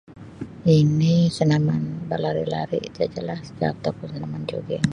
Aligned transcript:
Ini 0.79 1.15
senaman 1.37 1.83
berlari-lari 2.09 2.81
tu 2.95 3.01
ja 3.13 3.21
lah 3.29 3.37
ataupun 3.73 4.07
senaman 4.13 4.43
jogging. 4.49 4.81